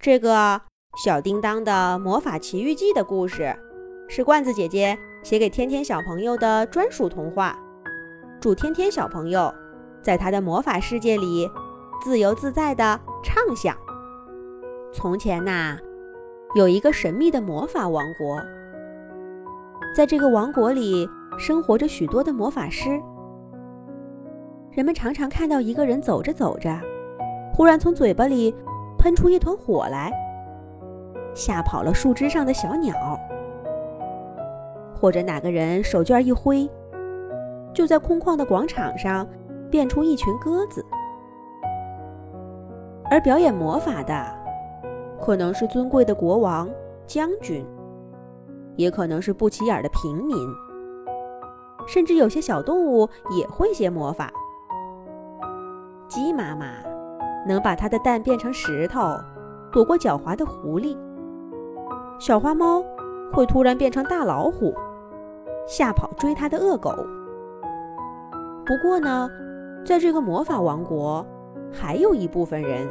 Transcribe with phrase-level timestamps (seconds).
[0.00, 0.60] 这个
[1.04, 3.52] 小叮当的魔法奇遇记的故事，
[4.08, 7.58] 是罐子姐姐写给天天小朋友的专属童话。
[8.40, 9.52] 祝天天小朋友
[10.00, 11.50] 在他的魔法世界里
[12.00, 13.76] 自由自在的畅想。
[14.92, 15.76] 从前呐，
[16.54, 18.40] 有一个神秘的魔法王国，
[19.96, 23.02] 在这个王国里生活着许多的魔法师。
[24.70, 26.80] 人们常常看到一个人走着走着，
[27.52, 28.54] 忽然从嘴巴里。
[28.98, 30.12] 喷出一团火来，
[31.34, 32.92] 吓跑了树枝上的小鸟；
[34.94, 36.68] 或者哪个人手绢一挥，
[37.72, 39.26] 就在空旷的广场上
[39.70, 40.84] 变出一群鸽子。
[43.10, 44.26] 而表演魔法的，
[45.20, 46.68] 可能是尊贵的国王、
[47.06, 47.64] 将军，
[48.76, 50.36] 也可能是不起眼的平民，
[51.86, 54.30] 甚至有些小动物也会些魔法。
[56.08, 56.87] 鸡妈妈。
[57.46, 59.16] 能把它的蛋变成石头，
[59.70, 60.96] 躲过狡猾的狐狸。
[62.18, 62.84] 小花猫
[63.32, 64.74] 会突然变成大老虎，
[65.66, 66.94] 吓跑追它的恶狗。
[68.66, 69.28] 不过呢，
[69.84, 71.24] 在这个魔法王国，
[71.72, 72.86] 还有一部分人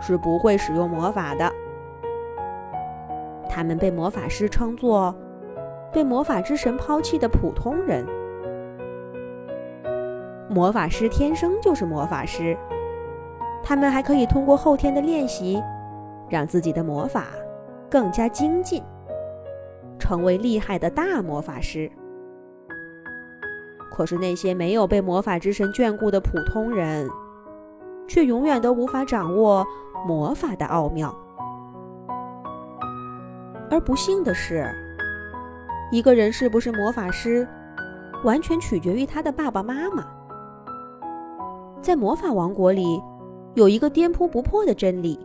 [0.00, 1.50] 是不会使用魔法的。
[3.48, 5.12] 他们被魔法师称作
[5.90, 8.06] 被魔法之神抛弃的普通人。
[10.48, 12.56] 魔法师天生就是魔法师。
[13.62, 15.62] 他们还可以通过后天的练习，
[16.28, 17.26] 让自己的魔法
[17.90, 18.82] 更加精进，
[19.98, 21.90] 成为厉害的大魔法师。
[23.90, 27.06] 可是那些没有被魔法之神眷顾的普通人，
[28.06, 29.66] 却永远都无法掌握
[30.06, 31.14] 魔法的奥妙。
[33.70, 34.66] 而不幸的是，
[35.90, 37.46] 一个人是不是魔法师，
[38.24, 40.06] 完全取决于他的爸爸妈妈。
[41.82, 43.02] 在魔法王国里。
[43.58, 45.18] 有一个颠扑不破的真理：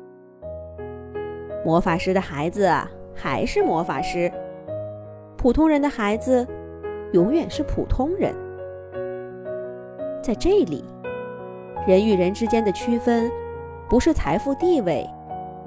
[1.63, 2.67] 魔法师的孩子
[3.13, 4.31] 还是魔法师，
[5.37, 6.47] 普通人的孩子
[7.11, 8.33] 永远是普通人。
[10.19, 10.83] 在这里，
[11.85, 13.31] 人与人之间的区分
[13.87, 15.07] 不是财富地位、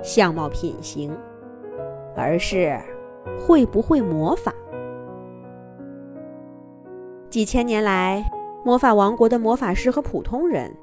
[0.03, 1.17] 相貌品行，
[2.17, 2.77] 而是
[3.39, 4.53] 会不会魔法。
[7.31, 8.25] 几千年来，
[8.65, 10.77] 魔法王国的魔法师和普通人。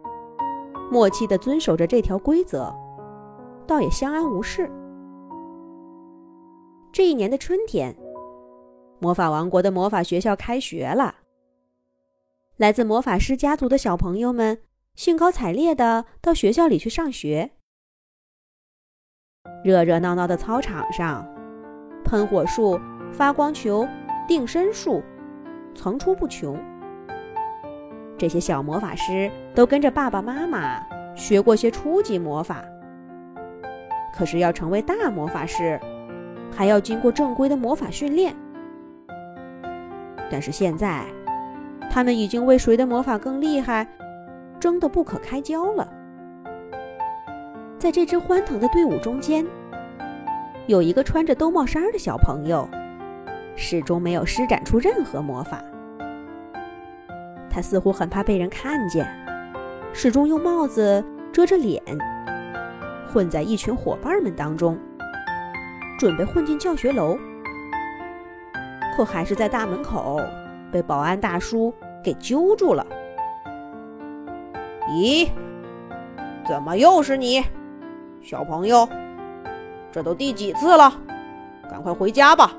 [0.94, 2.72] 默契地遵守着这条规则，
[3.66, 4.70] 倒也相安无事。
[6.92, 7.96] 这一年的春天，
[9.00, 11.16] 魔法王国的魔法学校开学了。
[12.58, 14.62] 来自魔法师家族的小朋友们
[14.94, 17.50] 兴高采烈地到学校里去上学。
[19.64, 21.28] 热热闹闹的操场上，
[22.06, 22.80] 喷火术、
[23.12, 23.88] 发光球、
[24.28, 25.02] 定身术
[25.74, 26.56] 层出不穷。
[28.16, 30.82] 这些小魔法师都跟着爸爸妈妈
[31.16, 32.64] 学过些初级魔法，
[34.16, 35.80] 可是要成为大魔法师，
[36.52, 38.36] 还要经过正规的魔法训练。
[40.32, 41.06] 但是现在，
[41.92, 43.88] 他们已经为谁的魔法更厉害
[44.60, 45.88] 争得不可开交了。
[47.78, 49.46] 在这支欢腾的队伍中间，
[50.66, 52.68] 有一个穿着兜帽衫的小朋友，
[53.56, 55.62] 始终没有施展出任何魔法。
[57.52, 59.06] 他似乎很怕被人看见，
[59.94, 61.82] 始终用帽子遮着脸，
[63.08, 64.78] 混在一群伙伴们当中，
[66.00, 67.18] 准备混进教学楼。
[68.98, 70.20] 可还是在大门口
[70.72, 71.74] 被保安大叔
[72.04, 72.86] 给揪住了。
[74.90, 75.30] 咦，
[76.46, 77.44] 怎么又是你，
[78.20, 78.90] 小朋友？
[79.92, 80.92] 这都第几次了？
[81.70, 82.52] 赶快回家吧，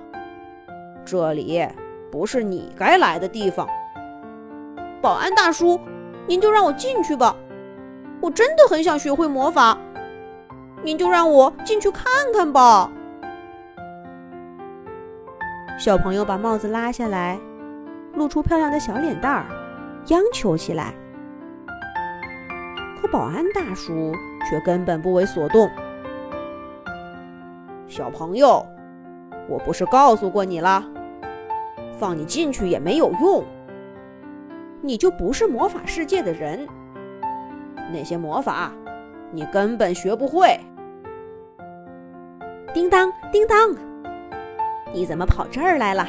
[1.04, 1.66] 这里
[2.12, 3.68] 不是你该来的地方。
[5.02, 5.78] 保安大叔，
[6.26, 7.36] 您就让我进去吧，
[8.20, 9.76] 我真的很想学会魔法，
[10.82, 12.90] 您就让我进去看看吧。
[15.78, 17.38] 小朋友把帽子拉下来，
[18.14, 19.46] 露出漂亮的小脸蛋儿，
[20.06, 20.94] 央求起来。
[23.00, 24.12] 可保安大叔
[24.48, 25.70] 却根本不为所动。
[27.86, 28.64] 小朋友，
[29.46, 30.82] 我不是告诉过你了，
[31.98, 33.44] 放你进去也没有用。
[34.84, 36.68] 你就不是魔法世界的人，
[37.90, 38.70] 那些魔法
[39.32, 40.60] 你根本学不会。
[42.74, 43.74] 叮当叮当，
[44.92, 46.06] 你怎么跑这儿来了？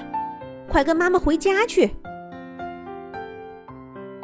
[0.67, 1.89] 快跟妈妈回家去！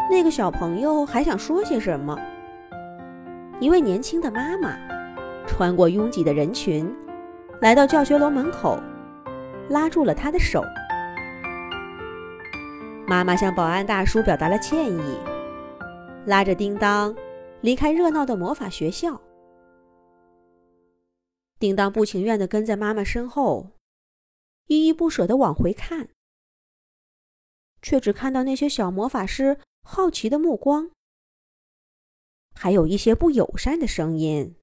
[0.10, 2.20] 那个小朋友还想说些什么，
[3.62, 4.76] 一位年轻的妈妈
[5.48, 6.94] 穿过拥挤的人群，
[7.62, 8.78] 来到教学楼门口，
[9.70, 10.62] 拉住了他的手。
[13.12, 15.20] 妈妈向保安大叔表达了歉意，
[16.26, 17.14] 拉着叮当
[17.60, 19.22] 离开热闹的魔法学校。
[21.60, 23.72] 叮当不情愿地跟在妈妈身后，
[24.68, 26.08] 依依不舍地往回看，
[27.82, 30.92] 却只看到那些小魔法师好奇的目光，
[32.56, 34.56] 还有一些不友善的声音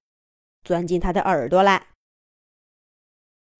[0.62, 1.88] 钻进他的耳朵来。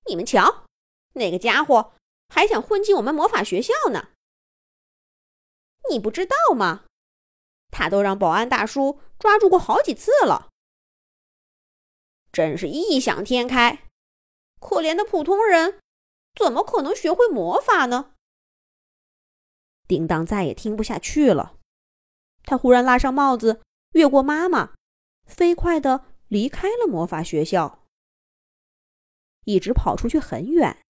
[0.06, 0.64] 你们瞧，
[1.12, 1.92] 那个家伙
[2.30, 4.08] 还想混进我们魔法学校呢！
[5.90, 6.84] 你不知道吗？
[7.70, 10.48] 他都让保安大叔抓住过好几次了。
[12.32, 13.84] 真是异想天开！
[14.60, 15.80] 可怜的普通人，
[16.34, 18.14] 怎么可能学会魔法呢？
[19.86, 21.56] 叮当再也听不下去了，
[22.42, 23.62] 他忽然拉上帽子，
[23.92, 24.74] 越过妈妈，
[25.24, 27.84] 飞快的离开了魔法学校，
[29.44, 30.82] 一直跑出去很远。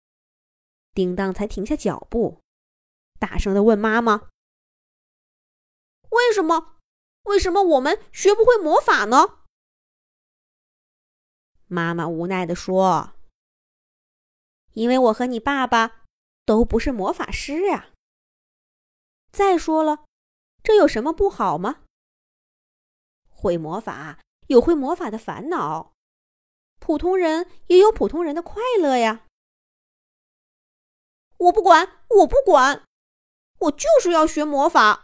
[0.94, 2.40] 叮当才停下脚步，
[3.18, 4.28] 大声的问妈妈
[6.16, 6.80] ：“为什么？
[7.24, 9.40] 为什么我们学不会魔法呢？”
[11.68, 13.14] 妈妈无奈地说
[14.74, 16.04] ：“因为我和你爸爸
[16.44, 17.90] 都不是魔法师呀。
[19.32, 20.04] 再说了，
[20.62, 21.82] 这有什么不好吗？
[23.28, 25.92] 会魔法有会魔法的烦恼，
[26.78, 29.26] 普通人也有普通人的快乐呀。
[31.38, 32.84] 我不管，我不管，
[33.58, 35.02] 我就是要学魔法。”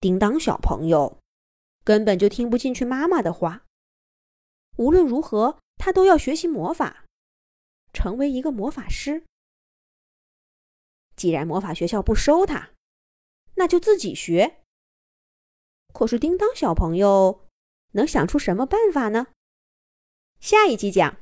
[0.00, 1.18] 叮当小朋友
[1.84, 3.64] 根本就听不进去妈妈的话。
[4.76, 7.04] 无论如何，他都要学习魔法，
[7.92, 9.24] 成为一个魔法师。
[11.16, 12.70] 既然魔法学校不收他，
[13.54, 14.62] 那就自己学。
[15.92, 17.48] 可是叮当小朋友
[17.92, 19.28] 能想出什么办法呢？
[20.38, 21.16] 下一集讲。